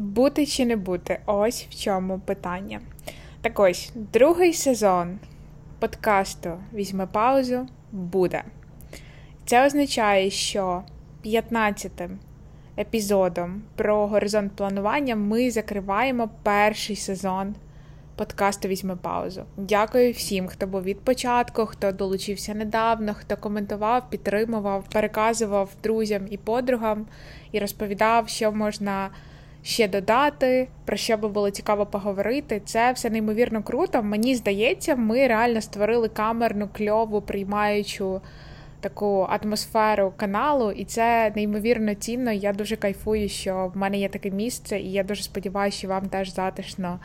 Бути 0.00 0.46
чи 0.46 0.66
не 0.66 0.76
бути? 0.76 1.18
Ось 1.26 1.66
в 1.70 1.74
чому 1.74 2.18
питання. 2.18 2.80
Так 3.40 3.60
ось, 3.60 3.92
другий 3.94 4.52
сезон 4.52 5.18
подкасту 5.78 6.50
Візьме 6.74 7.06
паузу 7.06 7.66
буде. 7.92 8.42
Це 9.46 9.66
означає, 9.66 10.30
що 10.30 10.82
15-тим 11.24 12.10
епізодом 12.78 13.62
про 13.76 14.06
горизонт 14.06 14.52
планування 14.52 15.16
ми 15.16 15.50
закриваємо 15.50 16.30
перший 16.42 16.96
сезон 16.96 17.54
подкасту 18.16 18.68
Візьме 18.68 18.96
паузу. 18.96 19.44
Дякую 19.56 20.12
всім, 20.12 20.46
хто 20.46 20.66
був 20.66 20.82
від 20.82 21.00
початку, 21.00 21.66
хто 21.66 21.92
долучився 21.92 22.54
недавно, 22.54 23.14
хто 23.14 23.36
коментував, 23.36 24.10
підтримував, 24.10 24.84
переказував 24.92 25.70
друзям 25.82 26.22
і 26.30 26.36
подругам 26.36 27.06
і 27.52 27.58
розповідав, 27.58 28.28
що 28.28 28.52
можна 28.52 29.10
ще 29.62 29.88
додати, 29.88 30.68
про 30.84 30.96
що 30.96 31.16
би 31.16 31.28
було 31.28 31.50
цікаво 31.50 31.86
поговорити. 31.86 32.62
Це 32.64 32.92
все 32.92 33.10
неймовірно 33.10 33.62
круто. 33.62 34.02
Мені 34.02 34.34
здається, 34.34 34.96
ми 34.96 35.26
реально 35.26 35.60
створили 35.60 36.08
камерну, 36.08 36.68
кльову, 36.72 37.20
приймаючу 37.22 38.20
таку 38.80 39.28
атмосферу 39.30 40.12
каналу, 40.16 40.70
і 40.70 40.84
це 40.84 41.32
неймовірно 41.36 41.94
цінно. 41.94 42.32
Я 42.32 42.52
дуже 42.52 42.76
кайфую, 42.76 43.28
що 43.28 43.70
в 43.74 43.78
мене 43.78 43.98
є 43.98 44.08
таке 44.08 44.30
місце, 44.30 44.80
і 44.80 44.92
я 44.92 45.02
дуже 45.02 45.22
сподіваюся, 45.22 45.78
що 45.78 45.88
вам 45.88 46.08
теж 46.08 46.34
затишно 46.34 47.00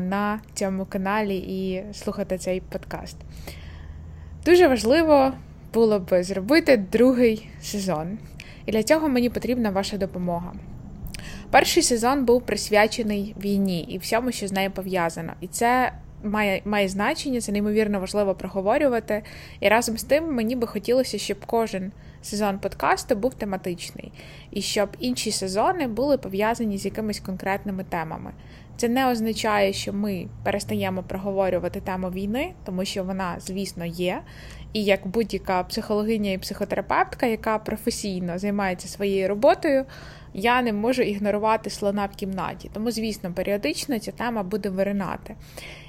на 0.00 0.40
цьому 0.54 0.84
каналі 0.84 1.36
і 1.36 1.84
слухати 1.92 2.38
цей 2.38 2.60
подкаст. 2.60 3.16
Дуже 4.44 4.68
важливо 4.68 5.32
було 5.74 5.98
б 5.98 6.22
зробити 6.22 6.76
другий 6.76 7.48
сезон. 7.62 8.18
І 8.66 8.72
для 8.72 8.82
цього 8.82 9.08
мені 9.08 9.30
потрібна 9.30 9.70
ваша 9.70 9.96
допомога. 9.96 10.52
Перший 11.50 11.82
сезон 11.82 12.24
був 12.24 12.42
присвячений 12.42 13.34
війні 13.40 13.80
і 13.80 13.98
всьому, 13.98 14.32
що 14.32 14.48
з 14.48 14.52
нею 14.52 14.70
пов'язано. 14.70 15.32
І 15.40 15.46
це 15.46 15.92
має 16.24 16.62
має 16.64 16.88
значення, 16.88 17.40
це 17.40 17.52
неймовірно 17.52 18.00
важливо 18.00 18.34
проговорювати. 18.34 19.22
І 19.60 19.68
разом 19.68 19.98
з 19.98 20.04
тим 20.04 20.34
мені 20.34 20.56
би 20.56 20.66
хотілося, 20.66 21.18
щоб 21.18 21.46
кожен 21.46 21.92
сезон 22.26 22.58
подкасту 22.58 23.16
був 23.16 23.34
тематичний, 23.34 24.12
і 24.50 24.62
щоб 24.62 24.88
інші 25.00 25.30
сезони 25.30 25.86
були 25.86 26.18
пов'язані 26.18 26.78
з 26.78 26.84
якимись 26.84 27.20
конкретними 27.20 27.84
темами. 27.84 28.32
Це 28.76 28.88
не 28.88 29.10
означає, 29.10 29.72
що 29.72 29.92
ми 29.92 30.28
перестаємо 30.44 31.02
проговорювати 31.02 31.80
тему 31.80 32.10
війни, 32.10 32.52
тому 32.64 32.84
що 32.84 33.04
вона, 33.04 33.36
звісно, 33.40 33.84
є. 33.84 34.22
І 34.72 34.84
як 34.84 35.06
будь-яка 35.06 35.62
психологиня 35.62 36.32
і 36.32 36.38
психотерапевтка, 36.38 37.26
яка 37.26 37.58
професійно 37.58 38.38
займається 38.38 38.88
своєю 38.88 39.28
роботою, 39.28 39.84
я 40.34 40.62
не 40.62 40.72
можу 40.72 41.02
ігнорувати 41.02 41.70
слона 41.70 42.06
в 42.06 42.16
кімнаті. 42.16 42.70
Тому, 42.72 42.90
звісно, 42.90 43.32
періодично 43.32 43.98
ця 43.98 44.12
тема 44.12 44.42
буде 44.42 44.68
виринати. 44.68 45.36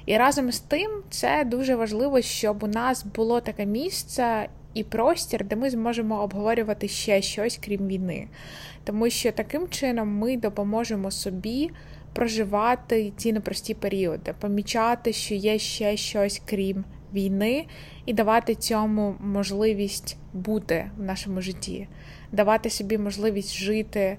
І 0.06 0.16
разом 0.16 0.52
з 0.52 0.60
тим, 0.60 0.90
це 1.10 1.44
дуже 1.44 1.76
важливо, 1.76 2.20
щоб 2.20 2.62
у 2.62 2.66
нас 2.66 3.04
було 3.04 3.40
таке 3.40 3.66
місце 3.66 4.48
і 4.74 4.84
простір, 4.84 5.44
де 5.44 5.56
ми 5.56 5.70
зможемо 5.70 6.22
обговорювати 6.22 6.88
ще 6.88 7.22
щось 7.22 7.60
крім 7.64 7.86
війни. 7.86 8.28
Тому 8.84 9.10
що 9.10 9.32
таким 9.32 9.68
чином 9.68 10.08
ми 10.08 10.36
допоможемо 10.36 11.10
собі 11.10 11.70
проживати 12.12 13.12
ці 13.16 13.32
непрості 13.32 13.74
періоди, 13.74 14.34
помічати, 14.40 15.12
що 15.12 15.34
є 15.34 15.58
ще 15.58 15.96
щось 15.96 16.42
крім 16.44 16.84
війни, 17.12 17.66
і 18.06 18.12
давати 18.12 18.54
цьому 18.54 19.14
можливість 19.20 20.16
бути 20.32 20.90
в 20.96 21.02
нашому 21.02 21.40
житті, 21.40 21.88
давати 22.32 22.70
собі 22.70 22.98
можливість 22.98 23.54
жити 23.54 24.18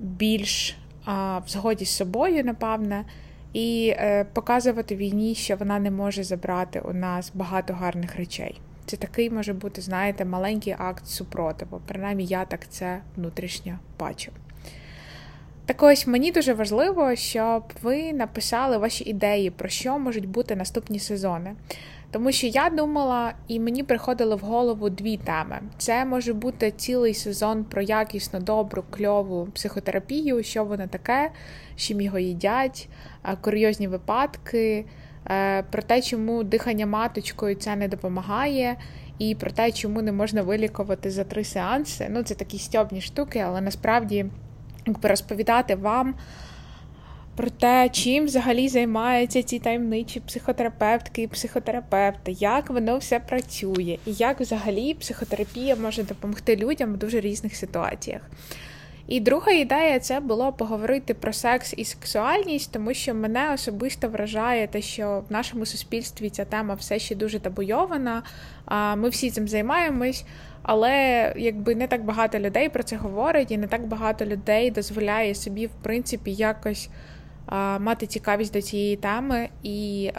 більш 0.00 0.76
а, 1.04 1.38
в 1.38 1.48
згоді 1.48 1.84
з 1.84 1.90
собою, 1.90 2.44
напевне, 2.44 3.04
і 3.52 3.94
е, 3.96 4.24
показувати 4.24 4.96
війні, 4.96 5.34
що 5.34 5.56
вона 5.56 5.78
не 5.78 5.90
може 5.90 6.24
забрати 6.24 6.80
у 6.80 6.92
нас 6.92 7.32
багато 7.34 7.74
гарних 7.74 8.16
речей. 8.16 8.60
Це 8.88 8.96
такий 8.96 9.30
може 9.30 9.52
бути, 9.52 9.80
знаєте, 9.80 10.24
маленький 10.24 10.74
акт 10.78 11.06
супротиву. 11.06 11.80
Принаймні, 11.86 12.24
я 12.24 12.44
так 12.44 12.68
це 12.68 13.00
внутрішньо 13.16 13.78
бачу. 13.98 14.32
Так 15.66 15.82
ось 15.82 16.06
мені 16.06 16.32
дуже 16.32 16.52
важливо, 16.52 17.16
щоб 17.16 17.62
ви 17.82 18.12
написали 18.12 18.78
ваші 18.78 19.04
ідеї, 19.04 19.50
про 19.50 19.68
що 19.68 19.98
можуть 19.98 20.28
бути 20.28 20.56
наступні 20.56 20.98
сезони. 20.98 21.54
Тому 22.10 22.32
що 22.32 22.46
я 22.46 22.70
думала, 22.70 23.32
і 23.48 23.60
мені 23.60 23.82
приходили 23.82 24.36
в 24.36 24.40
голову 24.40 24.90
дві 24.90 25.16
теми: 25.16 25.60
це 25.78 26.04
може 26.04 26.32
бути 26.32 26.70
цілий 26.70 27.14
сезон 27.14 27.64
про 27.64 27.82
якісну, 27.82 28.40
добру, 28.40 28.84
кльову 28.90 29.48
психотерапію, 29.54 30.42
що 30.42 30.64
воно 30.64 30.86
таке, 30.86 31.30
чим 31.76 32.00
його 32.00 32.18
їдять, 32.18 32.88
курйозні 33.40 33.88
випадки, 33.88 34.84
про 35.70 35.82
те, 35.82 36.02
чому 36.02 36.44
дихання 36.44 36.86
маточкою 36.86 37.54
це 37.54 37.76
не 37.76 37.88
допомагає, 37.88 38.76
і 39.18 39.34
про 39.34 39.50
те, 39.50 39.72
чому 39.72 40.02
не 40.02 40.12
можна 40.12 40.42
вилікувати 40.42 41.10
за 41.10 41.24
три 41.24 41.44
сеанси. 41.44 42.06
Ну, 42.10 42.22
це 42.22 42.34
такі 42.34 42.58
стьобні 42.58 43.00
штуки, 43.00 43.38
але 43.38 43.60
насправді 43.60 44.26
якби 44.86 45.08
розповідати 45.08 45.74
вам 45.74 46.14
про 47.36 47.50
те, 47.50 47.88
чим 47.92 48.24
взагалі 48.24 48.68
займаються 48.68 49.42
ці 49.42 49.58
таємничі 49.58 50.20
психотерапевтки 50.20 51.22
і 51.22 51.26
психотерапевти, 51.26 52.32
як 52.32 52.70
воно 52.70 52.98
все 52.98 53.20
працює, 53.20 53.98
і 54.06 54.12
як 54.12 54.40
взагалі 54.40 54.94
психотерапія 54.94 55.76
може 55.76 56.02
допомогти 56.02 56.56
людям 56.56 56.92
в 56.92 56.96
дуже 56.96 57.20
різних 57.20 57.56
ситуаціях. 57.56 58.22
І 59.08 59.20
друга 59.20 59.52
ідея 59.52 59.98
це 60.00 60.20
було 60.20 60.52
поговорити 60.52 61.14
про 61.14 61.32
секс 61.32 61.74
і 61.76 61.84
сексуальність, 61.84 62.72
тому 62.72 62.94
що 62.94 63.14
мене 63.14 63.52
особисто 63.54 64.08
вражає 64.08 64.66
те, 64.66 64.82
що 64.82 65.22
в 65.28 65.32
нашому 65.32 65.66
суспільстві 65.66 66.30
ця 66.30 66.44
тема 66.44 66.74
все 66.74 66.98
ще 66.98 67.14
дуже 67.14 67.38
табуйована. 67.40 68.22
Ми 68.96 69.08
всі 69.08 69.30
цим 69.30 69.48
займаємось, 69.48 70.24
але 70.62 71.32
якби 71.36 71.74
не 71.74 71.88
так 71.88 72.04
багато 72.04 72.38
людей 72.38 72.68
про 72.68 72.82
це 72.82 72.96
говорить, 72.96 73.50
і 73.50 73.58
не 73.58 73.66
так 73.66 73.86
багато 73.86 74.26
людей 74.26 74.70
дозволяє 74.70 75.34
собі, 75.34 75.66
в 75.66 75.74
принципі, 75.82 76.32
якось 76.32 76.88
мати 77.78 78.06
цікавість 78.06 78.52
до 78.52 78.62
цієї 78.62 78.96
теми 78.96 79.48
і, 79.62 80.10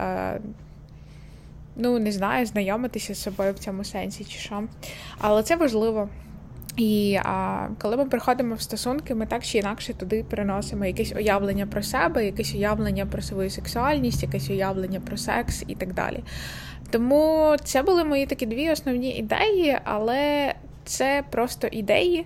ну, 1.75 2.00
не 2.00 2.11
знаю, 2.11 2.45
знайомитися 2.45 3.13
з 3.13 3.21
собою 3.21 3.53
в 3.53 3.59
цьому 3.59 3.83
сенсі 3.83 4.23
чи 4.23 4.39
що. 4.39 4.63
Але 5.17 5.44
це 5.44 5.56
важливо. 5.56 6.09
І 6.79 7.19
а, 7.23 7.67
коли 7.81 7.97
ми 7.97 8.06
приходимо 8.06 8.56
в 8.56 8.62
стосунки, 8.62 9.16
ми 9.16 9.25
так 9.25 9.44
чи 9.44 9.57
інакше 9.57 9.94
туди 9.94 10.25
переносимо 10.29 10.85
якесь 10.85 11.13
уявлення 11.16 11.67
про 11.67 11.84
себе, 11.84 12.25
якесь 12.25 12.56
уявлення 12.56 13.06
про 13.06 13.22
свою 13.22 13.50
сексуальність, 13.50 14.23
якесь 14.23 14.50
уявлення 14.50 15.00
про 15.00 15.18
секс 15.18 15.63
і 15.68 15.75
так 15.75 15.94
далі. 15.94 16.23
Тому 16.89 17.56
це 17.63 17.81
були 17.81 18.03
мої 18.03 18.25
такі 18.25 18.45
дві 18.45 18.72
основні 18.72 19.12
ідеї, 19.18 19.78
але 19.84 20.53
це 20.85 21.23
просто 21.29 21.68
ідеї. 21.72 22.25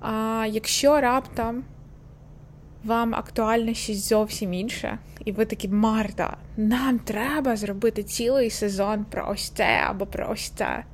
А 0.00 0.46
якщо 0.50 1.00
раптом 1.00 1.64
вам 2.84 3.14
актуальне 3.14 3.74
щось 3.74 4.08
зовсім 4.08 4.54
інше, 4.54 4.98
і 5.24 5.32
ви 5.32 5.44
такі, 5.44 5.68
Марта, 5.68 6.36
нам 6.56 6.98
треба 6.98 7.56
зробити 7.56 8.02
цілий 8.02 8.50
сезон 8.50 9.04
про 9.04 9.28
ось 9.28 9.50
це 9.50 9.80
або 9.86 10.06
про 10.06 10.30
ось 10.30 10.48
це. 10.48 10.84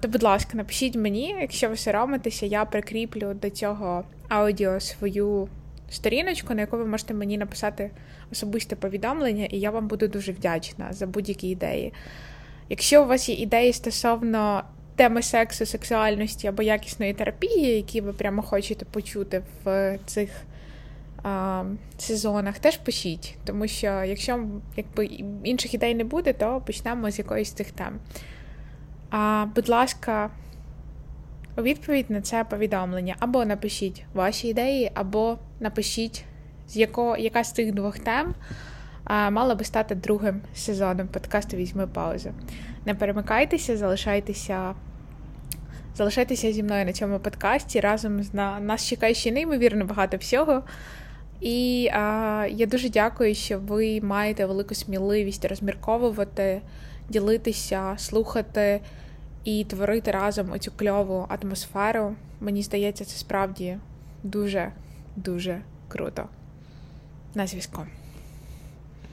То, 0.00 0.08
будь 0.08 0.22
ласка, 0.22 0.56
напишіть 0.56 0.96
мені, 0.96 1.36
якщо 1.40 1.68
ви 1.68 1.76
соромитеся, 1.76 2.46
я 2.46 2.64
прикріплю 2.64 3.34
до 3.34 3.50
цього 3.50 4.04
аудіо 4.28 4.80
свою 4.80 5.48
сторіночку, 5.90 6.54
на 6.54 6.60
яку 6.60 6.76
ви 6.76 6.86
можете 6.86 7.14
мені 7.14 7.38
написати 7.38 7.90
особисте 8.32 8.76
повідомлення, 8.76 9.44
і 9.44 9.58
я 9.58 9.70
вам 9.70 9.88
буду 9.88 10.08
дуже 10.08 10.32
вдячна 10.32 10.92
за 10.92 11.06
будь-які 11.06 11.48
ідеї. 11.48 11.92
Якщо 12.68 13.02
у 13.02 13.06
вас 13.06 13.28
є 13.28 13.34
ідеї 13.34 13.72
стосовно 13.72 14.64
теми 14.96 15.22
сексу, 15.22 15.66
сексуальності 15.66 16.46
або 16.46 16.62
якісної 16.62 17.14
терапії, 17.14 17.76
які 17.76 18.00
ви 18.00 18.12
прямо 18.12 18.42
хочете 18.42 18.84
почути 18.84 19.42
в 19.64 19.98
цих 20.06 20.30
сезонах, 21.98 22.58
теж 22.58 22.76
пишіть, 22.76 23.36
тому 23.44 23.68
що 23.68 23.86
якщо 23.86 24.46
якби 24.76 25.04
інших 25.44 25.74
ідей 25.74 25.94
не 25.94 26.04
буде, 26.04 26.32
то 26.32 26.62
почнемо 26.66 27.10
з 27.10 27.18
якоїсь 27.18 27.52
цих 27.52 27.70
тем. 27.70 27.98
А, 29.10 29.46
Будь 29.54 29.68
ласка, 29.68 30.30
у 31.56 31.62
відповідь 31.62 32.10
на 32.10 32.20
це 32.20 32.44
повідомлення 32.44 33.16
або 33.18 33.44
напишіть 33.44 34.04
ваші 34.14 34.48
ідеї, 34.48 34.90
або 34.94 35.38
напишіть, 35.60 36.24
з 36.68 36.76
яко, 36.76 37.16
яка 37.16 37.44
з 37.44 37.52
цих 37.52 37.74
двох 37.74 37.98
тем 37.98 38.34
а, 39.04 39.30
мала 39.30 39.54
би 39.54 39.64
стати 39.64 39.94
другим 39.94 40.40
сезоном 40.54 41.08
подкасту 41.08 41.56
Візьми 41.56 41.86
паузу. 41.86 42.30
Не 42.86 42.94
перемикайтеся, 42.94 43.76
залишайтеся. 43.76 44.74
Залишайтеся 45.96 46.52
зі 46.52 46.62
мною 46.62 46.84
на 46.84 46.92
цьому 46.92 47.18
подкасті. 47.18 47.80
Разом 47.80 48.22
з 48.22 48.34
на 48.34 48.60
нас 48.60 48.86
чекає 48.86 49.14
ще 49.14 49.32
неймовірно 49.32 49.84
багато 49.84 50.16
всього. 50.16 50.62
І 51.40 51.90
а, 51.92 52.46
я 52.50 52.66
дуже 52.66 52.88
дякую, 52.88 53.34
що 53.34 53.58
ви 53.58 54.00
маєте 54.00 54.46
велику 54.46 54.74
сміливість 54.74 55.44
розмірковувати, 55.44 56.60
ділитися, 57.10 57.94
слухати 57.98 58.80
і 59.44 59.64
творити 59.64 60.10
разом 60.10 60.52
оцю 60.52 60.72
кльову 60.76 61.26
атмосферу. 61.28 62.14
Мені 62.40 62.62
здається, 62.62 63.04
це 63.04 63.18
справді 63.18 63.78
дуже 64.22 64.72
дуже 65.16 65.62
Круто. 65.90 66.28
На 67.34 67.46
зв'язку. 67.46 67.86